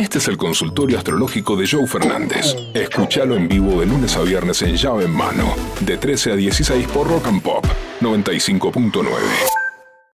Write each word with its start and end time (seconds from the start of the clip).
Este 0.00 0.16
es 0.18 0.28
el 0.28 0.38
consultorio 0.38 0.96
astrológico 0.96 1.56
de 1.56 1.68
Joe 1.68 1.86
Fernández. 1.86 2.56
Escúchalo 2.72 3.36
en 3.36 3.48
vivo 3.48 3.80
de 3.80 3.86
lunes 3.86 4.16
a 4.16 4.22
viernes 4.22 4.62
en 4.62 4.74
llave 4.76 5.04
en 5.04 5.10
mano, 5.10 5.54
de 5.80 5.98
13 5.98 6.32
a 6.32 6.36
16 6.36 6.86
por 6.88 7.06
Rock 7.06 7.26
and 7.26 7.42
Pop 7.42 7.66
95.9. 8.00 9.04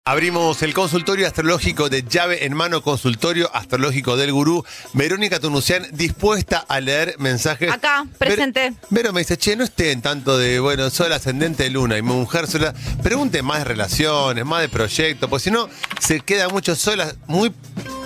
Abrimos 0.05 0.61
el 0.63 0.73
consultorio 0.73 1.27
astrológico 1.27 1.89
de 1.89 2.03
llave 2.03 2.45
en 2.45 2.53
mano, 2.53 2.81
consultorio 2.81 3.53
astrológico 3.53 4.15
del 4.15 4.31
gurú. 4.31 4.63
Verónica 4.93 5.39
Tunucian, 5.41 5.85
dispuesta 5.91 6.63
a 6.67 6.79
leer 6.79 7.15
mensajes. 7.19 7.69
Acá, 7.71 8.05
presente. 8.17 8.71
Ver- 8.71 8.73
Vero 8.89 9.13
me 9.13 9.19
dice, 9.21 9.37
che, 9.37 9.55
no 9.57 9.63
estén 9.65 10.01
tanto 10.01 10.37
de, 10.37 10.59
bueno, 10.59 10.89
sol 10.89 11.11
ascendente 11.11 11.63
de 11.63 11.69
luna 11.71 11.97
y 11.97 12.01
mi 12.01 12.13
mujer 12.13 12.47
sola. 12.47 12.73
Pregunte 13.01 13.41
más 13.43 13.59
de 13.59 13.63
relaciones, 13.65 14.45
más 14.45 14.61
de 14.61 14.69
proyectos, 14.69 15.29
porque 15.29 15.43
si 15.43 15.51
no, 15.51 15.67
se 15.99 16.19
queda 16.21 16.47
mucho 16.49 16.75
sola, 16.75 17.13
muy 17.27 17.53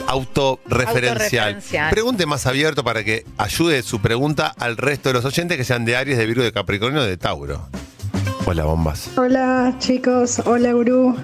autorreferencial. 0.08 1.56
Autorreferencial. 1.56 1.90
Pregunte 1.92 2.26
más 2.26 2.46
abierto 2.46 2.84
para 2.84 3.04
que 3.04 3.26
ayude 3.38 3.82
su 3.84 4.02
pregunta 4.02 4.54
al 4.58 4.78
resto 4.78 5.10
de 5.10 5.14
los 5.14 5.26
oyentes 5.26 5.58
que 5.58 5.64
sean 5.64 5.86
de 5.86 5.96
Aries, 5.96 6.18
de 6.18 6.26
Virgo, 6.26 6.44
de 6.44 6.52
Capricornio, 6.52 7.04
de 7.04 7.18
Tauro. 7.18 7.68
Hola, 8.46 8.64
bombas. 8.64 9.10
Hola 9.18 9.76
chicos, 9.80 10.42
hola 10.46 10.72
gurú. 10.72 11.16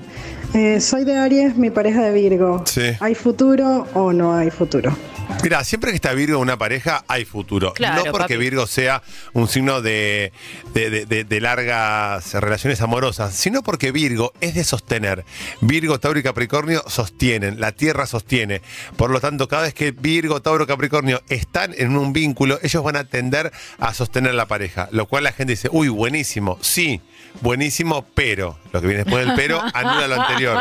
Eh, 0.53 0.79
soy 0.81 1.03
de 1.03 1.17
Aries, 1.17 1.55
mi 1.55 1.69
pareja 1.69 2.03
de 2.03 2.11
Virgo. 2.11 2.63
Sí. 2.65 2.91
¿Hay 2.99 3.15
futuro 3.15 3.87
o 3.93 4.13
no 4.13 4.35
hay 4.35 4.51
futuro? 4.51 4.95
Mira, 5.41 5.61
siempre 5.65 5.89
que 5.91 5.95
está 5.97 6.13
Virgo 6.13 6.37
en 6.37 6.41
una 6.43 6.57
pareja, 6.57 7.03
hay 7.09 7.25
futuro. 7.25 7.73
Claro, 7.73 8.05
no 8.05 8.11
porque 8.11 8.35
papi. 8.35 8.37
Virgo 8.37 8.65
sea 8.65 9.03
un 9.33 9.47
signo 9.49 9.81
de, 9.81 10.31
de- 10.73 10.89
de- 10.89 11.05
de- 11.05 11.23
de 11.25 11.41
largas 11.41 12.33
relaciones 12.35 12.79
amorosas, 12.81 13.35
sino 13.35 13.61
porque 13.61 13.91
Virgo 13.91 14.31
es 14.39 14.53
de 14.55 14.63
sostener. 14.63 15.25
Virgo, 15.59 15.99
Tauro 15.99 16.17
y 16.19 16.23
Capricornio 16.23 16.81
sostienen, 16.87 17.59
la 17.59 17.73
Tierra 17.73 18.05
sostiene. 18.07 18.61
Por 18.95 19.09
lo 19.09 19.19
tanto, 19.19 19.49
cada 19.49 19.63
vez 19.63 19.73
que 19.73 19.91
Virgo, 19.91 20.41
Tauro, 20.41 20.65
Capricornio 20.65 21.21
están 21.27 21.73
en 21.77 21.97
un 21.97 22.13
vínculo, 22.13 22.57
ellos 22.63 22.81
van 22.81 22.95
a 22.95 23.03
tender 23.03 23.51
a 23.79 23.93
sostener 23.93 24.35
la 24.35 24.45
pareja. 24.47 24.87
Lo 24.91 25.07
cual 25.07 25.25
la 25.25 25.33
gente 25.33 25.51
dice, 25.53 25.67
uy, 25.73 25.89
buenísimo. 25.89 26.57
Sí, 26.61 27.01
buenísimo, 27.41 28.05
pero. 28.15 28.57
Lo 28.71 28.79
que 28.79 28.87
viene 28.87 29.03
después 29.03 29.25
del 29.25 29.35
pero 29.35 29.61
anula 29.73 30.07
lo 30.07 30.21
anterior. 30.21 30.57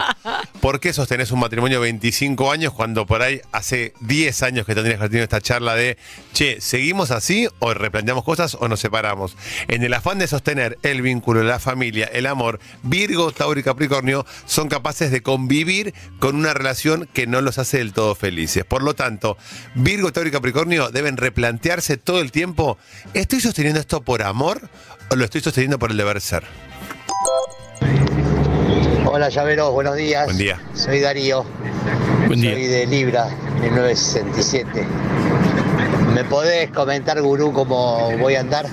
¿Por 0.61 0.81
qué 0.81 0.93
sostenés 0.93 1.31
un 1.31 1.39
matrimonio 1.41 1.81
25 1.81 2.51
años 2.51 2.73
cuando 2.73 3.07
por 3.07 3.23
ahí 3.23 3.41
hace 3.53 3.95
10 4.01 4.43
años 4.43 4.62
que 4.67 4.75
tendrías 4.75 4.99
que 4.99 5.05
haber 5.05 5.23
esta 5.23 5.41
charla 5.41 5.75
de, 5.75 5.97
che, 6.33 6.61
¿seguimos 6.61 7.11
así 7.11 7.49
o 7.59 7.75
replanteamos 7.75 8.25
cosas 8.25 8.57
o 8.59 8.69
nos 8.69 8.81
separamos? 8.81 9.37
En 9.69 9.83
el 9.83 9.95
afán 9.95 10.19
de 10.19 10.27
sostener 10.27 10.79
el 10.83 11.03
vínculo, 11.03 11.43
la 11.43 11.59
familia, 11.59 12.07
el 12.13 12.27
amor, 12.27 12.61
Virgo, 12.83 13.33
Tauro 13.33 13.59
y 13.59 13.63
Capricornio 13.63 14.27
son 14.47 14.69
capaces 14.69 15.11
de 15.11 15.23
convivir 15.23 15.95
con 16.19 16.37
una 16.37 16.55
relación 16.55 17.09
que 17.13 17.27
no 17.27 17.41
los 17.41 17.59
hace 17.59 17.79
del 17.79 17.93
todo 17.93 18.15
felices. 18.15 18.65
Por 18.65 18.83
lo 18.83 18.95
tanto, 18.95 19.37
Virgo, 19.75 20.13
Tauro 20.13 20.29
y 20.29 20.33
Capricornio 20.33 20.91
deben 20.91 21.17
replantearse 21.17 21.97
todo 21.97 22.21
el 22.21 22.33
tiempo, 22.33 22.79
¿estoy 23.15 23.41
sosteniendo 23.41 23.81
esto 23.81 24.03
por 24.03 24.23
amor 24.23 24.69
o 25.11 25.17
lo 25.17 25.25
estoy 25.25 25.41
sosteniendo 25.41 25.79
por 25.79 25.91
el 25.91 25.97
deber 25.97 26.21
ser? 26.21 26.72
Hola 29.15 29.29
llaveros, 29.29 29.71
buenos 29.73 29.95
días. 29.95 30.25
Buen 30.25 30.39
día. 30.39 30.59
Soy 30.73 31.01
Darío. 31.01 31.45
Buen 32.29 32.41
día. 32.41 32.55
Soy 32.55 32.67
de 32.67 32.87
Libra, 32.87 33.29
1967. 33.61 34.87
¿Me 36.15 36.25
podés 36.25 36.71
comentar, 36.71 37.21
gurú, 37.21 37.53
cómo 37.53 38.11
voy 38.17 38.37
a 38.37 38.41
andar? 38.41 38.65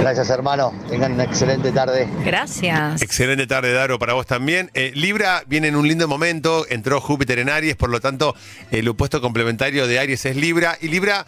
Gracias, 0.00 0.28
hermano. 0.28 0.74
Tengan 0.86 1.12
una 1.12 1.24
excelente 1.24 1.72
tarde. 1.72 2.06
Gracias. 2.26 3.00
Excelente 3.00 3.46
tarde, 3.46 3.72
Daro, 3.72 3.98
para 3.98 4.12
vos 4.12 4.26
también. 4.26 4.70
Eh, 4.74 4.92
Libra 4.94 5.44
viene 5.46 5.68
en 5.68 5.76
un 5.76 5.88
lindo 5.88 6.06
momento, 6.06 6.66
entró 6.68 7.00
Júpiter 7.00 7.38
en 7.38 7.48
Aries, 7.48 7.74
por 7.74 7.88
lo 7.88 8.00
tanto, 8.00 8.36
el 8.70 8.86
opuesto 8.86 9.22
complementario 9.22 9.86
de 9.86 9.98
Aries 9.98 10.26
es 10.26 10.36
Libra. 10.36 10.76
Y 10.82 10.88
Libra 10.88 11.24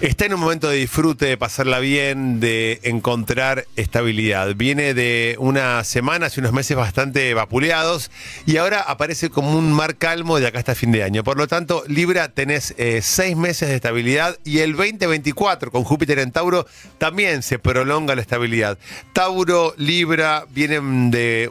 está 0.00 0.26
en 0.26 0.34
un 0.34 0.40
momento 0.40 0.68
de 0.68 0.76
disfrute, 0.76 1.26
de 1.26 1.36
pasarla 1.36 1.80
bien, 1.80 2.38
de 2.38 2.80
encontrar 2.84 3.66
estabilidad. 3.74 4.54
Viene 4.54 4.94
de 4.94 5.36
unas 5.38 5.88
semanas 5.88 6.36
y 6.36 6.40
unos 6.40 6.52
meses 6.52 6.76
bastante 6.76 7.34
vapuleados 7.34 8.10
y 8.46 8.58
ahora 8.58 8.80
aparece 8.80 9.30
como 9.30 9.56
un 9.56 9.72
mar 9.72 9.96
calmo 9.96 10.38
de 10.38 10.46
acá 10.46 10.60
hasta 10.60 10.74
fin 10.74 10.92
de 10.92 11.02
año. 11.02 11.24
Por 11.24 11.36
lo 11.36 11.48
tanto, 11.48 11.82
Libra, 11.88 12.28
tenés 12.28 12.74
eh, 12.78 13.00
seis 13.02 13.36
meses 13.36 13.68
de 13.68 13.74
estabilidad 13.74 14.38
y 14.44 14.58
el 14.60 14.76
2024 14.76 15.72
con 15.72 15.82
Júpiter 15.82 16.20
en 16.20 16.30
Tauro 16.30 16.66
también 16.98 17.42
se 17.42 17.58
prolonga 17.58 18.14
la 18.14 18.22
estabilidad. 18.22 18.78
Tauro, 19.12 19.74
Libra 19.76 20.46
vienen 20.50 21.10
de 21.10 21.50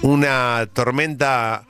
una 0.00 0.66
tormenta 0.72 1.64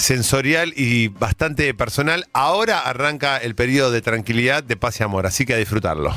sensorial 0.00 0.72
y 0.76 1.08
bastante 1.08 1.72
personal. 1.74 2.26
Ahora 2.32 2.80
arranca 2.80 3.36
el 3.36 3.54
periodo 3.54 3.90
de 3.90 4.00
tranquilidad, 4.00 4.64
de 4.64 4.76
paz 4.76 5.00
y 5.00 5.04
amor, 5.04 5.26
así 5.26 5.46
que 5.46 5.54
a 5.54 5.56
disfrutarlo. 5.56 6.14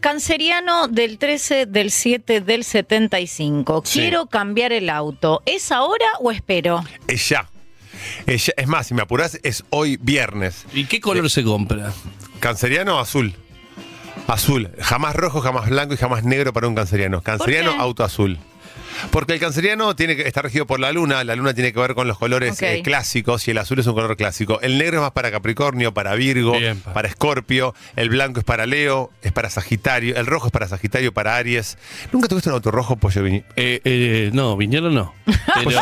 Canceriano 0.00 0.88
del 0.88 1.18
13, 1.18 1.66
del 1.66 1.90
7, 1.90 2.40
del 2.40 2.64
75. 2.64 3.82
Sí. 3.84 4.00
Quiero 4.00 4.26
cambiar 4.26 4.72
el 4.72 4.90
auto. 4.90 5.42
¿Es 5.46 5.70
ahora 5.70 6.06
o 6.20 6.30
espero? 6.32 6.84
Es 7.06 7.28
ya. 7.28 7.48
Es, 8.26 8.46
ya. 8.46 8.54
Es 8.56 8.66
más, 8.66 8.88
si 8.88 8.94
me 8.94 9.02
apurás, 9.02 9.38
es 9.44 9.64
hoy 9.70 9.96
viernes. 10.00 10.66
¿Y 10.72 10.86
qué 10.86 11.00
color 11.00 11.30
se 11.30 11.44
compra? 11.44 11.92
Canceriano, 12.40 12.98
azul. 12.98 13.34
Azul. 14.26 14.70
Jamás 14.80 15.14
rojo, 15.14 15.40
jamás 15.40 15.70
blanco 15.70 15.94
y 15.94 15.96
jamás 15.96 16.24
negro 16.24 16.52
para 16.52 16.66
un 16.66 16.74
canceriano. 16.74 17.22
Canceriano, 17.22 17.70
auto 17.78 18.02
azul. 18.02 18.38
Porque 19.10 19.34
el 19.34 19.40
canceriano 19.40 19.94
tiene 19.96 20.16
que 20.16 20.22
estar 20.26 20.44
regido 20.44 20.66
por 20.66 20.80
la 20.80 20.92
luna, 20.92 21.24
la 21.24 21.34
luna 21.36 21.54
tiene 21.54 21.72
que 21.72 21.80
ver 21.80 21.94
con 21.94 22.06
los 22.08 22.18
colores 22.18 22.52
Ok. 22.54 22.62
eh, 22.62 22.82
clásicos 22.82 23.46
y 23.48 23.50
el 23.52 23.58
azul 23.58 23.78
es 23.78 23.86
un 23.86 23.94
color 23.94 24.16
clásico. 24.16 24.60
El 24.62 24.78
negro 24.78 24.96
es 24.98 25.02
más 25.02 25.12
para 25.12 25.30
Capricornio, 25.30 25.92
para 25.94 26.14
Virgo, 26.14 26.52
Bien, 26.58 26.78
pa. 26.80 26.92
para 26.92 27.08
Escorpio, 27.08 27.74
el 27.96 28.08
blanco 28.08 28.38
es 28.40 28.44
para 28.44 28.66
Leo, 28.66 29.10
es 29.22 29.32
para 29.32 29.50
Sagitario, 29.50 30.16
el 30.16 30.26
rojo 30.26 30.46
es 30.46 30.52
para 30.52 30.68
Sagitario, 30.68 31.12
para 31.12 31.36
Aries. 31.36 31.78
¿Nunca 32.12 32.28
tuviste 32.28 32.48
un 32.48 32.54
auto 32.54 32.70
rojo, 32.70 32.96
Pollo 32.96 33.22
Viñi? 33.22 33.44
Eh, 33.56 33.80
eh, 33.84 34.30
no, 34.32 34.56
Viñolo 34.56 34.90
no. 34.90 35.14
Pero, 35.64 35.80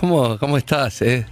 ¿cómo, 0.00 0.38
¿Cómo 0.38 0.56
estás, 0.56 1.02
eh? 1.02 1.26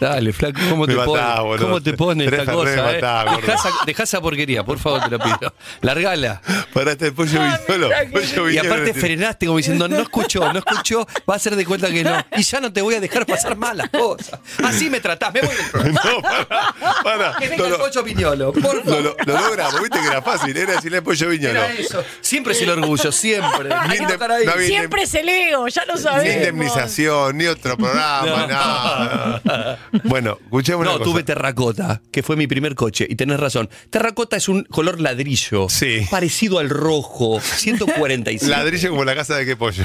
Dale, 0.00 0.32
flaco, 0.32 0.60
¿cómo 0.68 0.86
te 0.86 0.94
pone? 0.94 1.20
matás, 1.22 1.40
boludo. 1.40 1.64
¿Cómo 1.66 1.82
te 1.82 1.92
pone 1.94 2.24
esta 2.24 2.36
re 2.36 2.52
cosa? 2.52 2.90
eh? 2.92 3.00
Dejá 3.40 3.54
esa, 3.54 3.70
dejá 3.86 4.02
esa 4.02 4.20
porquería, 4.20 4.62
por 4.64 4.78
favor, 4.78 5.00
te 5.04 5.10
lo 5.10 5.18
pido. 5.18 5.54
Largala. 5.80 6.42
Para 6.72 6.92
este 6.92 7.12
Pollo 7.12 7.40
Viñolo. 7.40 7.90
Pollo 8.12 8.48
Y 8.48 8.52
Viñolo 8.52 8.74
aparte 8.74 8.94
frenaste 8.94 9.46
como 9.46 9.58
diciendo, 9.58 9.88
no 9.88 9.98
escuchó, 10.00 10.52
no 10.52 10.58
escuchó, 10.58 11.06
va 11.28 11.34
a 11.34 11.36
hacer 11.36 11.56
de 11.56 11.64
cuenta 11.64 11.90
que 11.90 12.04
no. 12.04 12.24
Y 12.36 12.42
ya 12.42 12.60
no 12.60 12.72
te 12.72 12.82
voy 12.82 12.94
a 12.94 13.00
dejar 13.00 13.24
pasar 13.26 13.56
malas 13.56 13.88
cosas. 13.90 14.38
Así 14.62 14.90
me 14.90 15.00
tratás, 15.00 15.32
me 15.32 15.40
voy 15.42 15.54
del. 15.54 15.92
No, 16.06 16.20
para, 16.22 16.74
para. 17.02 17.36
Que 17.38 17.48
venga 17.48 17.68
No, 17.68 17.74
el 17.74 17.80
pollo 17.80 18.04
piñolo, 18.04 18.52
por 18.52 18.62
Lo, 18.62 18.82
favor. 18.84 19.02
lo- 19.02 19.16
lo 19.24 19.40
logramos, 19.40 19.80
viste 19.80 20.00
que 20.00 20.06
era 20.06 20.20
fácil, 20.22 20.56
era 20.56 20.72
decirle 20.74 21.00
pollo 21.02 21.28
viñolo. 21.28 21.58
Era 21.58 21.72
eso. 21.72 22.04
Siempre 22.20 22.52
es 22.52 22.60
el 22.62 22.70
orgullo, 22.70 23.10
siempre. 23.12 23.72
Hay 23.72 23.98
que 23.98 24.06
Ni 24.06 24.12
estar 24.12 24.30
ahí. 24.30 24.44
no 24.46 24.52
Siempre 24.58 25.02
es 25.02 25.14
el 25.14 25.28
ego, 25.28 25.68
ya 25.68 25.84
lo 25.86 25.94
ni 25.94 26.00
sabemos. 26.02 26.34
indemnización, 26.34 27.38
ni 27.38 27.46
otro 27.46 27.76
programa, 27.76 28.46
nada. 28.46 29.78
Bueno, 30.04 30.38
escuchemos 30.44 30.82
una 30.82 30.92
No, 30.92 30.98
cosa. 30.98 31.10
tuve 31.10 31.22
terracota, 31.22 32.00
que 32.10 32.22
fue 32.22 32.36
mi 32.36 32.46
primer 32.46 32.74
coche, 32.74 33.06
y 33.08 33.14
tenés 33.16 33.38
razón. 33.40 33.68
Terracota 33.90 34.36
es 34.36 34.48
un 34.48 34.64
color 34.64 35.00
ladrillo. 35.00 35.68
Sí. 35.68 36.06
Parecido 36.10 36.58
al 36.58 36.68
rojo. 36.70 37.40
145. 37.56 38.50
Ladrillo 38.50 38.90
como 38.90 39.04
la 39.04 39.14
casa 39.14 39.36
de 39.36 39.46
qué 39.46 39.56
pollo. 39.56 39.84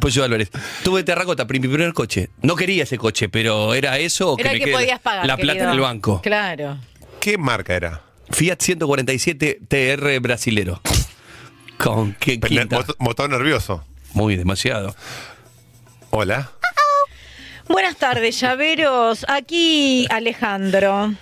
Pollo 0.00 0.24
Álvarez. 0.24 0.50
Tuve 0.82 1.02
terracota, 1.04 1.46
pri- 1.46 1.60
mi 1.60 1.68
primer 1.68 1.92
coche. 1.92 2.30
No 2.42 2.56
quería 2.56 2.82
ese 2.84 2.98
coche, 2.98 3.28
pero 3.28 3.74
era 3.74 3.98
eso 3.98 4.32
o 4.32 4.36
que 4.36 4.42
Era 4.42 4.52
me 4.52 4.58
que 4.58 4.64
quede 4.66 4.74
podías 4.74 5.00
pagar. 5.00 5.26
la 5.26 5.36
plata 5.36 5.52
querido. 5.52 5.64
en 5.68 5.74
el 5.74 5.80
banco. 5.80 6.20
Claro. 6.22 6.78
¿Qué 7.20 7.38
marca 7.38 7.74
era? 7.74 8.02
Fiat 8.30 8.60
147 8.60 9.60
TR 9.68 10.20
brasilero. 10.20 10.80
Con 11.78 12.14
qué 12.14 12.38
Pende- 12.40 12.48
quinta. 12.48 12.76
mot- 12.78 12.96
Motor 12.98 13.30
nervioso. 13.30 13.84
Muy 14.14 14.36
demasiado. 14.36 14.94
Hola. 16.10 16.50
Buenas 17.68 17.96
tardes, 17.96 18.38
llaveros. 18.40 19.24
Aquí 19.28 20.06
Alejandro. 20.10 21.12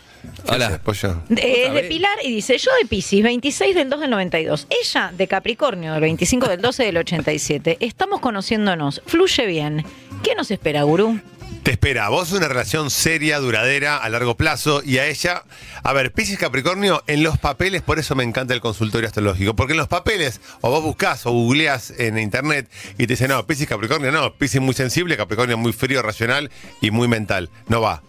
¿Qué 0.45 0.53
Hola. 0.55 0.81
pollo? 0.83 1.23
De 1.29 1.71
vez. 1.73 1.87
Pilar 1.87 2.17
y 2.23 2.31
dice, 2.33 2.59
yo 2.59 2.71
de 2.81 2.87
Pisces, 2.89 3.23
26 3.23 3.75
del 3.75 3.91
2 3.91 4.01
del 4.01 4.11
92. 4.11 4.67
Ella 4.71 5.13
de 5.17 5.27
Capricornio, 5.29 5.93
del 5.93 6.01
25 6.03 6.49
del 6.49 6.61
12 6.61 6.85
del 6.85 6.97
87. 6.99 7.79
Estamos 7.81 8.21
conociéndonos. 8.21 9.03
Fluye 9.07 9.47
bien. 9.47 9.85
¿Qué 10.23 10.35
nos 10.35 10.51
espera, 10.51 10.83
gurú? 10.83 11.21
Te 11.63 11.73
espera, 11.73 12.09
vos 12.11 12.31
una 12.31 12.47
relación 12.47 12.91
seria, 12.91 13.41
duradera, 13.41 13.97
a 13.97 14.09
largo 14.09 14.37
plazo, 14.37 14.83
y 14.85 14.99
a 14.99 15.07
ella, 15.07 15.43
a 15.83 15.93
ver, 15.93 16.13
Piscis 16.13 16.39
Capricornio, 16.39 17.03
en 17.09 17.25
los 17.25 17.39
papeles, 17.39 17.83
por 17.83 17.99
eso 17.99 18.15
me 18.15 18.23
encanta 18.23 18.55
el 18.55 18.61
consultorio 18.61 19.09
astrológico, 19.09 19.57
porque 19.57 19.73
en 19.73 19.79
los 19.79 19.89
papeles, 19.89 20.41
o 20.61 20.71
vos 20.71 20.83
buscás 20.85 21.27
o 21.27 21.33
googleás 21.33 21.93
en 21.99 22.19
internet 22.19 22.71
y 22.95 23.07
te 23.09 23.15
dicen, 23.15 23.29
no, 23.29 23.45
Piscis 23.47 23.67
Capricornio, 23.67 24.13
no, 24.13 24.35
Piscis 24.35 24.61
muy 24.61 24.75
sensible, 24.75 25.17
Capricornio 25.17 25.59
muy 25.59 25.73
frío, 25.73 26.03
racional 26.03 26.53
y 26.81 26.93
muy 26.93 27.09
mental. 27.09 27.51
No 27.67 27.81
va. 27.81 28.01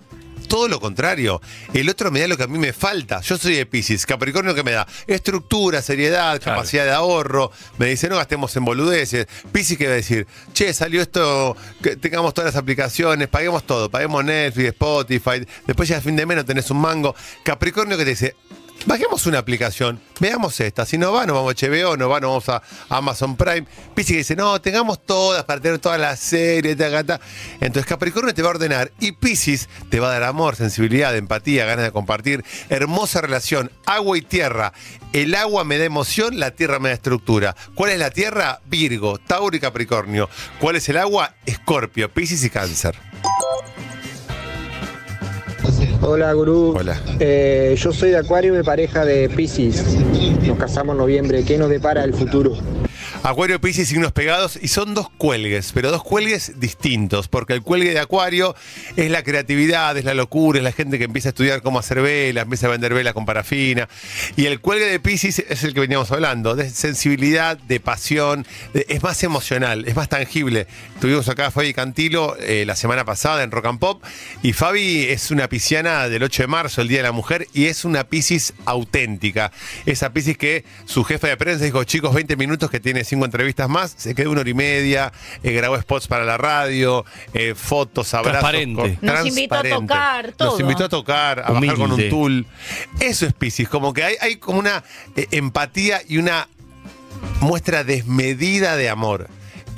Todo 0.47 0.67
lo 0.67 0.79
contrario. 0.79 1.41
El 1.73 1.89
otro 1.89 2.11
me 2.11 2.19
da 2.19 2.27
lo 2.27 2.37
que 2.37 2.43
a 2.43 2.47
mí 2.47 2.57
me 2.57 2.73
falta. 2.73 3.21
Yo 3.21 3.37
soy 3.37 3.55
de 3.55 3.65
Pisces. 3.65 4.05
Capricornio 4.05 4.55
que 4.55 4.63
me 4.63 4.71
da 4.71 4.87
estructura, 5.07 5.81
seriedad, 5.81 6.39
Claro. 6.41 6.57
capacidad 6.59 6.85
de 6.85 6.91
ahorro. 6.91 7.51
Me 7.77 7.87
dice, 7.87 8.09
no 8.09 8.15
gastemos 8.17 8.55
en 8.55 8.65
boludeces. 8.65 9.27
Pisces 9.51 9.77
que 9.77 9.87
va 9.87 9.93
a 9.93 9.95
decir, 9.97 10.27
che, 10.53 10.73
salió 10.73 11.01
esto, 11.01 11.55
que 11.81 11.95
tengamos 11.95 12.33
todas 12.33 12.53
las 12.53 12.61
aplicaciones, 12.61 13.27
paguemos 13.27 13.65
todo, 13.65 13.89
paguemos 13.89 14.23
Netflix, 14.23 14.69
Spotify. 14.69 15.45
Después 15.65 15.89
ya 15.89 15.97
a 15.97 16.01
fin 16.01 16.15
de 16.15 16.25
mes 16.25 16.37
no 16.37 16.45
tenés 16.45 16.69
un 16.71 16.79
mango. 16.79 17.15
Capricornio 17.43 17.97
que 17.97 18.03
te 18.03 18.09
dice, 18.11 18.35
Bajemos 18.87 19.25
una 19.25 19.39
aplicación, 19.39 19.99
veamos 20.21 20.57
esta. 20.61 20.85
Si 20.85 20.97
no 20.97 21.11
va, 21.11 21.25
nos 21.25 21.35
vamos 21.35 21.53
a 21.61 21.67
HBO, 21.67 21.97
no 21.97 22.07
va, 22.07 22.21
nos 22.21 22.29
vamos 22.29 22.47
a 22.47 22.61
Amazon 22.87 23.35
Prime. 23.35 23.67
Que 23.93 24.01
dice, 24.01 24.33
no, 24.33 24.61
tengamos 24.61 25.05
todas 25.05 25.43
para 25.43 25.59
tener 25.59 25.79
todas 25.79 25.99
las 25.99 26.21
series, 26.21 26.77
ta, 26.77 27.03
ta. 27.03 27.19
Entonces 27.59 27.85
Capricornio 27.85 28.33
te 28.33 28.41
va 28.41 28.47
a 28.47 28.51
ordenar 28.51 28.93
y 29.01 29.11
Pisces 29.11 29.67
te 29.89 29.99
va 29.99 30.07
a 30.07 30.11
dar 30.13 30.23
amor, 30.23 30.55
sensibilidad, 30.55 31.13
empatía, 31.17 31.65
ganas 31.65 31.83
de 31.83 31.91
compartir. 31.91 32.45
Hermosa 32.69 33.19
relación, 33.19 33.73
agua 33.85 34.17
y 34.17 34.21
tierra. 34.21 34.71
El 35.11 35.35
agua 35.35 35.65
me 35.65 35.77
da 35.77 35.83
emoción, 35.83 36.39
la 36.39 36.51
tierra 36.51 36.79
me 36.79 36.87
da 36.87 36.95
estructura. 36.95 37.57
¿Cuál 37.75 37.91
es 37.91 37.99
la 37.99 38.11
tierra? 38.11 38.61
Virgo, 38.67 39.17
Tauro 39.17 39.57
y 39.57 39.59
Capricornio. 39.59 40.29
¿Cuál 40.61 40.77
es 40.77 40.87
el 40.87 40.95
agua? 40.95 41.35
Escorpio, 41.45 42.09
Pisces 42.13 42.41
y 42.45 42.49
Cáncer. 42.49 42.95
Hola, 46.01 46.31
gurú. 46.33 46.75
Hola. 46.77 46.95
Eh, 47.19 47.75
yo 47.77 47.91
soy 47.91 48.11
de 48.11 48.17
Acuario 48.17 48.53
y 48.53 48.57
mi 48.57 48.63
pareja 48.63 49.03
de 49.03 49.29
Pisces. 49.29 49.83
Nos 50.45 50.57
casamos 50.57 50.93
en 50.93 50.97
noviembre. 50.99 51.43
¿Qué 51.43 51.57
nos 51.57 51.69
depara 51.69 52.03
el 52.03 52.13
futuro? 52.13 52.53
Acuario, 53.23 53.59
Piscis, 53.59 53.89
signos 53.89 54.11
pegados 54.11 54.57
y 54.61 54.67
son 54.69 54.93
dos 54.93 55.09
cuelgues, 55.09 55.71
pero 55.73 55.91
dos 55.91 56.03
cuelgues 56.03 56.59
distintos, 56.59 57.27
porque 57.27 57.53
el 57.53 57.61
cuelgue 57.61 57.91
de 57.91 57.99
Acuario 57.99 58.55
es 58.95 59.11
la 59.11 59.23
creatividad, 59.23 59.97
es 59.97 60.05
la 60.05 60.13
locura, 60.13 60.59
es 60.59 60.63
la 60.63 60.71
gente 60.71 60.97
que 60.97 61.05
empieza 61.05 61.29
a 61.29 61.31
estudiar 61.31 61.61
cómo 61.61 61.79
hacer 61.79 62.01
velas, 62.01 62.43
empieza 62.43 62.67
a 62.67 62.69
vender 62.69 62.93
velas 62.93 63.13
con 63.13 63.25
parafina, 63.25 63.89
y 64.35 64.45
el 64.45 64.61
cuelgue 64.61 64.85
de 64.85 64.99
Piscis 64.99 65.39
es 65.39 65.63
el 65.63 65.73
que 65.73 65.81
veníamos 65.81 66.11
hablando, 66.11 66.55
de 66.55 66.69
sensibilidad, 66.69 67.57
de 67.57 67.79
pasión, 67.79 68.45
es 68.73 69.03
más 69.03 69.21
emocional, 69.23 69.85
es 69.87 69.95
más 69.95 70.09
tangible. 70.09 70.67
Tuvimos 71.01 71.27
acá 71.27 71.47
a 71.47 71.51
Fabi 71.51 71.73
Cantilo 71.73 72.37
eh, 72.39 72.63
la 72.65 72.75
semana 72.75 73.03
pasada 73.03 73.43
en 73.43 73.51
Rock 73.51 73.65
and 73.65 73.79
Pop, 73.79 74.03
y 74.41 74.53
Fabi 74.53 75.05
es 75.05 75.31
una 75.31 75.49
pisciana 75.49 76.07
del 76.07 76.23
8 76.23 76.43
de 76.43 76.47
marzo, 76.47 76.81
el 76.81 76.87
Día 76.87 76.99
de 76.99 77.03
la 77.03 77.11
Mujer, 77.11 77.47
y 77.53 77.65
es 77.65 77.83
una 77.83 78.05
Piscis 78.05 78.53
auténtica. 78.65 79.51
Esa 79.85 80.13
Piscis 80.13 80.37
que 80.37 80.63
su 80.85 81.03
jefe 81.03 81.27
de 81.27 81.37
prensa 81.37 81.65
dijo, 81.65 81.83
chicos, 81.83 82.13
20 82.13 82.37
minutos 82.37 82.69
que 82.69 82.79
tiene 82.79 83.03
cinco 83.17 83.25
entrevistas 83.25 83.67
más, 83.67 83.93
se 83.97 84.13
quedó 84.15 84.31
una 84.31 84.41
hora 84.41 84.49
y 84.49 84.53
media, 84.53 85.11
eh, 85.43 85.51
grabó 85.51 85.79
spots 85.81 86.07
para 86.07 86.23
la 86.23 86.37
radio, 86.37 87.03
eh, 87.33 87.53
fotos, 87.55 88.13
abrazos. 88.13 88.39
Transparente. 88.39 88.97
con- 88.99 89.09
Nos 89.09 89.25
invitó 89.27 89.55
a 89.55 89.63
tocar, 89.63 90.31
todo. 90.33 90.51
Nos 90.51 90.59
invitó 90.59 90.85
a 90.85 90.89
tocar, 90.89 91.39
a 91.39 91.51
bajar 91.51 91.75
con 91.75 91.81
un 91.85 91.91
Humilde. 91.93 92.09
tool. 92.09 92.45
Eso 92.99 93.25
es 93.25 93.33
Piscis, 93.33 93.67
como 93.67 93.93
que 93.93 94.03
hay, 94.03 94.15
hay 94.21 94.35
como 94.37 94.59
una 94.59 94.83
eh, 95.15 95.27
empatía 95.31 96.01
y 96.07 96.17
una 96.19 96.47
muestra 97.41 97.83
desmedida 97.83 98.75
de 98.75 98.89
amor. 98.89 99.27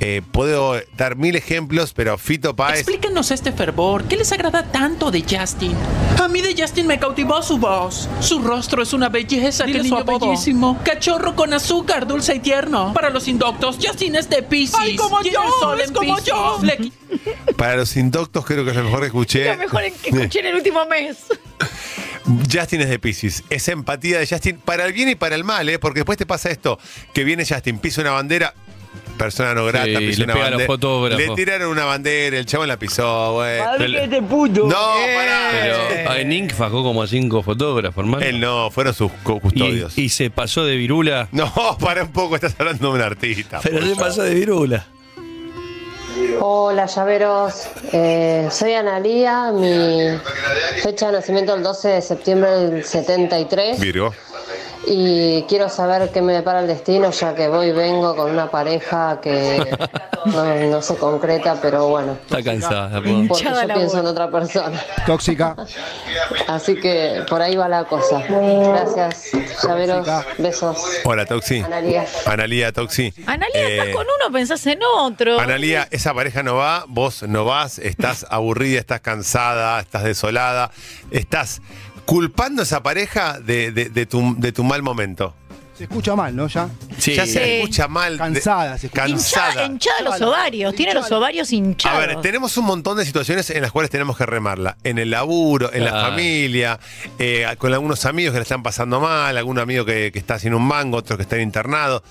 Eh, 0.02 0.22
puedo 0.32 0.80
dar 0.96 1.16
mil 1.16 1.36
ejemplos, 1.36 1.92
pero 1.92 2.16
Fito 2.16 2.56
Páez... 2.56 2.80
Explíquenos 2.80 3.30
este 3.30 3.52
fervor. 3.52 4.04
¿Qué 4.04 4.16
les 4.16 4.32
agrada 4.32 4.62
tanto 4.64 5.10
de 5.10 5.20
Justin? 5.22 5.74
A 6.18 6.26
mí 6.26 6.40
de 6.40 6.54
Justin 6.56 6.86
me 6.86 6.98
cautivó 6.98 7.42
su 7.42 7.58
voz. 7.58 8.08
Su 8.20 8.40
rostro 8.40 8.82
es 8.82 8.94
una 8.94 9.10
belleza. 9.10 9.64
Dile 9.64 9.80
¡Qué 9.80 9.88
su 9.88 9.94
niño 9.94 10.02
apodo. 10.02 10.30
bellísimo! 10.30 10.78
Cachorro 10.82 11.36
con 11.36 11.52
azúcar, 11.52 12.06
dulce 12.06 12.36
y 12.36 12.40
tierno. 12.40 12.94
Para 12.94 13.10
los 13.10 13.28
indoctos, 13.28 13.76
Justin 13.82 14.16
es 14.16 14.30
de 14.30 14.42
Pisces. 14.42 14.80
Ay, 14.80 14.96
como 14.96 15.20
Tiene 15.20 15.36
yo, 15.36 15.74
es 15.74 15.92
como 15.92 16.18
yo. 16.20 16.58
Le 16.62 16.92
Para 17.56 17.76
los 17.76 17.94
indoctos 17.96 18.46
creo 18.46 18.64
que 18.64 18.70
es 18.70 18.76
lo 18.76 18.84
mejor 18.84 19.00
que 19.00 19.06
escuché. 19.06 19.44
Lo 19.52 19.58
mejor 19.58 19.82
que 19.82 20.08
escuché 20.08 20.40
en 20.40 20.46
el 20.46 20.54
último 20.54 20.86
mes. 20.86 21.18
Justin 22.50 22.80
es 22.80 22.88
de 22.88 22.98
Pisces. 22.98 23.44
Esa 23.50 23.72
empatía 23.72 24.18
de 24.18 24.26
Justin 24.26 24.58
para 24.58 24.86
el 24.86 24.92
bien 24.92 25.10
y 25.10 25.14
para 25.14 25.34
el 25.34 25.44
mal, 25.44 25.68
¿eh? 25.68 25.78
porque 25.78 26.00
después 26.00 26.16
te 26.16 26.26
pasa 26.26 26.50
esto, 26.50 26.78
que 27.12 27.24
viene 27.24 27.44
Justin, 27.46 27.78
pisa 27.78 28.00
una 28.00 28.12
bandera, 28.12 28.54
persona 29.18 29.52
no 29.54 29.66
grata, 29.66 29.84
Sí, 29.86 29.96
pisa 29.98 30.18
le 30.20 30.24
una 30.24 30.32
pega 30.34 30.46
a 30.46 30.50
los 30.50 30.58
bandera. 30.58 30.66
fotógrafos. 30.66 31.26
Le 31.26 31.34
tiraron 31.34 31.68
una 31.70 31.84
bandera, 31.84 32.38
el 32.38 32.46
chavo 32.46 32.64
la 32.66 32.78
pisó, 32.78 33.34
güey. 33.34 33.60
Pero- 33.78 33.98
este 33.98 34.22
puto! 34.22 34.66
No, 34.66 34.76
pará. 35.14 35.50
Pero 35.52 36.14
en 36.16 36.32
Inc. 36.32 36.52
fajó 36.54 36.82
como 36.82 37.02
a 37.02 37.06
cinco 37.06 37.42
fotógrafos, 37.42 38.02
hermano. 38.04 38.24
Él 38.24 38.40
no, 38.40 38.70
fueron 38.70 38.94
sus 38.94 39.12
cu- 39.22 39.40
custodios. 39.40 39.96
y, 39.98 40.02
y 40.04 40.08
se 40.08 40.30
pasó 40.30 40.64
de 40.64 40.76
virula. 40.76 41.28
No, 41.32 41.52
para 41.80 42.02
un 42.04 42.12
poco, 42.12 42.34
estás 42.36 42.54
hablando 42.58 42.88
de 42.88 42.94
un 42.94 43.02
artista. 43.02 43.60
Pero 43.62 43.78
por 43.78 43.88
se 43.88 43.94
favor. 43.94 44.08
pasó 44.08 44.22
de 44.22 44.34
virula. 44.34 44.86
Hola 46.42 46.86
llaveros, 46.86 47.68
Eh, 47.92 48.48
soy 48.50 48.72
Analía, 48.72 49.52
mi 49.52 50.18
fecha 50.82 51.06
de 51.06 51.12
nacimiento 51.12 51.54
el 51.54 51.62
12 51.62 51.88
de 51.88 52.02
septiembre 52.02 52.50
del 52.50 52.84
73 52.84 53.78
Virgo. 53.78 54.14
Y 54.86 55.42
quiero 55.42 55.68
saber 55.68 56.10
qué 56.10 56.22
me 56.22 56.32
depara 56.32 56.60
el 56.60 56.66
destino 56.66 57.10
ya 57.10 57.34
que 57.34 57.48
voy 57.48 57.68
y 57.68 57.72
vengo 57.72 58.16
con 58.16 58.30
una 58.30 58.50
pareja 58.50 59.20
que 59.22 59.62
no, 60.26 60.54
no 60.70 60.82
se 60.82 60.96
concreta, 60.96 61.58
pero 61.60 61.88
bueno, 61.88 62.16
Está 62.22 62.42
cansada. 62.42 63.00
po. 63.00 63.10
porque 63.28 63.44
yo 63.44 63.74
pienso 63.74 63.98
en 64.00 64.06
otra 64.06 64.30
persona. 64.30 64.80
Tóxica. 65.06 65.54
Así 66.48 66.76
que 66.80 67.24
por 67.28 67.42
ahí 67.42 67.56
va 67.56 67.68
la 67.68 67.84
cosa. 67.84 68.22
Gracias, 68.28 69.30
llaveros, 69.62 70.06
besos. 70.38 70.78
Hola, 71.04 71.26
Toxi. 71.26 71.60
Analía. 71.60 72.06
Analía, 72.26 72.72
Toxi. 72.72 73.12
Analia, 73.26 73.60
Eh, 73.60 73.78
estás 73.78 73.94
con 73.94 74.06
uno, 74.06 74.32
pensás 74.32 74.66
en 74.66 74.80
otro. 74.82 75.38
Analía, 75.38 75.88
esa 75.90 76.14
pareja 76.14 76.42
no 76.42 76.56
va, 76.56 76.84
vos 76.88 77.22
no 77.24 77.44
vas, 77.44 77.78
estás 77.78 78.26
aburrida, 78.30 78.80
estás 78.80 79.00
cansada, 79.00 79.80
estás 79.80 80.04
desolada, 80.04 80.70
estás 81.10 81.60
culpando 82.10 82.62
a 82.62 82.64
esa 82.64 82.82
pareja 82.82 83.38
de, 83.38 83.70
de- 83.70 83.88
de 83.88 84.04
tu, 84.06 84.34
de 84.36 84.50
tu 84.50 84.64
mal 84.64 84.82
momento. 84.82 85.32
Se 85.78 85.84
escucha 85.84 86.14
mal, 86.16 86.34
¿no? 86.34 86.48
Ya. 86.48 86.68
Sí. 86.98 87.14
Ya 87.14 87.24
se 87.24 87.32
Sí. 87.32 87.38
escucha 87.60 87.86
mal. 87.86 88.14
de- 88.14 88.18
Cansada, 88.18 88.76
se 88.76 88.86
escucha. 88.88 89.02
cansada. 89.04 89.48
Hinchada, 89.50 89.66
hinchada 89.66 90.00
los 90.02 90.20
ovarios. 90.20 90.74
Tiene 90.74 90.92
los 90.92 91.10
ovarios 91.12 91.50
A 91.50 91.54
hinchados. 91.54 91.98
ver, 92.06 92.20
tenemos 92.20 92.56
un 92.56 92.64
montón 92.66 92.98
de 92.98 93.04
situaciones 93.06 93.48
en 93.50 93.62
las 93.62 93.70
cuales 93.70 93.90
tenemos 93.92 94.16
que 94.18 94.26
remarla. 94.26 94.76
En 94.82 94.98
el 94.98 95.10
laburo, 95.10 95.72
en 95.72 95.84
la 95.84 95.90
Claro. 95.92 96.08
familia, 96.10 96.80
eh, 97.20 97.46
con 97.58 97.72
algunos 97.72 98.04
amigos 98.06 98.32
que 98.32 98.40
le 98.40 98.42
están 98.42 98.62
pasando 98.64 98.98
mal, 99.00 99.38
algún 99.38 99.58
amigo 99.60 99.84
que, 99.84 100.10
que 100.12 100.18
está 100.18 100.38
sin 100.40 100.52
un 100.52 100.64
mango, 100.64 100.96
otro 100.98 101.16
que 101.16 101.22
está 101.22 101.38
internado. 101.40 102.02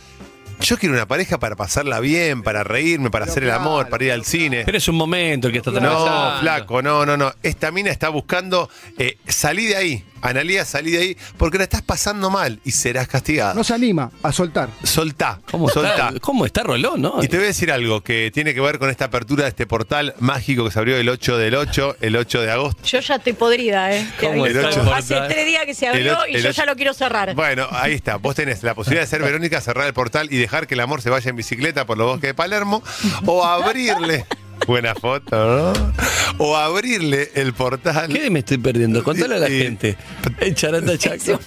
Yo 0.61 0.77
quiero 0.77 0.93
una 0.95 1.07
pareja 1.07 1.39
para 1.39 1.55
pasarla 1.55 1.99
bien, 1.99 2.43
para 2.43 2.63
reírme, 2.63 3.09
para 3.09 3.25
Pero 3.25 3.31
hacer 3.31 3.43
el 3.43 3.51
amor, 3.51 3.87
para 3.89 4.03
ir 4.03 4.11
al 4.11 4.25
cine. 4.25 4.63
Pero 4.65 4.77
es 4.77 4.87
un 4.87 4.95
momento 4.95 5.47
el 5.47 5.53
que 5.53 5.59
está 5.59 5.71
No, 5.71 5.77
atravesando. 5.77 6.39
flaco, 6.41 6.81
no, 6.81 7.05
no, 7.05 7.15
no. 7.15 7.33
Esta 7.43 7.71
mina 7.71 7.89
está 7.91 8.09
buscando 8.09 8.69
eh, 8.97 9.17
salí 9.27 9.65
de 9.67 9.75
ahí. 9.77 10.05
Analía, 10.21 10.65
salí 10.65 10.91
de 10.91 10.97
ahí, 10.99 11.17
porque 11.37 11.57
la 11.57 11.63
estás 11.63 11.81
pasando 11.81 12.29
mal 12.29 12.59
y 12.63 12.71
serás 12.71 13.07
castigada. 13.07 13.53
No 13.53 13.63
se 13.63 13.73
anima 13.73 14.11
a 14.23 14.31
soltar. 14.31 14.69
Soltá, 14.83 15.39
¿Cómo 15.49 15.69
soltá. 15.69 16.09
está, 16.09 16.19
¿Cómo 16.19 16.45
está 16.45 16.63
Rolón, 16.63 17.01
no? 17.01 17.23
Y 17.23 17.27
te 17.27 17.37
voy 17.37 17.45
a 17.45 17.47
decir 17.47 17.71
algo 17.71 18.01
que 18.01 18.31
tiene 18.33 18.53
que 18.53 18.61
ver 18.61 18.79
con 18.79 18.89
esta 18.89 19.05
apertura 19.05 19.43
de 19.43 19.49
este 19.49 19.65
portal 19.67 20.13
mágico 20.19 20.65
que 20.65 20.71
se 20.71 20.79
abrió 20.79 20.97
el 20.97 21.07
8 21.09 21.37
del 21.37 21.55
8, 21.55 21.97
el 22.01 22.15
8 22.15 22.41
de 22.41 22.51
agosto. 22.51 22.83
Yo 22.83 22.99
ya 22.99 23.15
estoy 23.15 23.33
podrida, 23.33 23.95
¿eh? 23.95 24.07
¿Cómo 24.19 24.45
el? 24.45 24.57
Hace 24.59 25.19
tres 25.27 25.45
días 25.45 25.65
que 25.65 25.73
se 25.73 25.87
abrió 25.87 26.17
y 26.27 26.39
yo 26.41 26.49
ya 26.51 26.65
lo 26.65 26.75
quiero 26.75 26.93
cerrar. 26.93 27.33
Bueno, 27.35 27.67
ahí 27.71 27.93
está. 27.93 28.17
Vos 28.17 28.35
tenés 28.35 28.63
la 28.63 28.75
posibilidad 28.75 29.03
de 29.03 29.07
ser 29.07 29.21
Verónica, 29.21 29.61
cerrar 29.61 29.87
el 29.87 29.93
portal 29.93 30.27
y 30.31 30.37
dejar 30.37 30.67
que 30.67 30.73
el 30.75 30.79
amor 30.81 31.01
se 31.01 31.09
vaya 31.09 31.29
en 31.29 31.35
bicicleta 31.35 31.85
por 31.85 31.97
los 31.97 32.07
bosques 32.07 32.29
de 32.29 32.33
Palermo 32.33 32.83
o 33.25 33.45
abrirle. 33.45 34.25
Buena 34.69 34.93
foto, 34.93 35.35
¿no? 35.35 35.93
O 36.37 36.55
abrirle 36.55 37.31
el 37.33 37.53
portal. 37.53 38.07
¿Qué 38.13 38.29
me 38.29 38.39
estoy 38.39 38.59
perdiendo? 38.59 39.03
Contale 39.03 39.33
a 39.33 39.39
la 39.39 39.49
Y- 39.49 39.63
gente. 39.63 39.97
El 40.39 40.53
charata 40.53 40.95
chaco. 40.99 41.39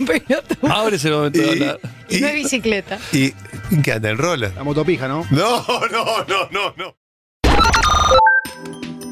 Ahora 0.69 0.97
es 0.97 1.05
el 1.05 1.13
momento 1.13 1.39
de 1.39 1.47
Y, 1.47 1.51
hablar. 1.51 1.79
Y 2.09 2.21
no 2.21 2.27
hay 2.27 2.35
bicicleta. 2.43 2.99
y, 3.13 3.33
y 3.71 3.81
que 3.81 3.93
anda 3.93 4.11
el 4.11 4.19
roller. 4.19 4.53
La 4.57 4.65
motopija, 4.65 5.07
¿no? 5.07 5.25
No, 5.31 5.65
no, 5.93 6.25
no, 6.27 6.49
no, 6.51 6.75
no. 6.77 6.97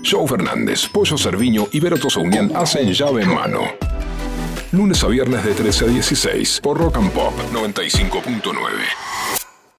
Joe 0.05 0.27
Fernández, 0.27 0.89
Pollo 0.89 1.17
Cerviño 1.17 1.69
y 1.71 1.79
Vero 1.79 1.97
Tosaunian 1.97 2.51
hacen 2.57 2.93
llave 2.93 3.23
en 3.23 3.33
mano. 3.33 3.61
Lunes 4.73 5.05
a 5.05 5.07
viernes 5.07 5.45
de 5.45 5.55
13 5.55 5.85
a 5.85 5.89
16 5.89 6.61
por 6.65 6.79
Rock 6.79 6.97
and 6.97 7.13
Pop 7.13 7.33
95.9. 7.53 8.53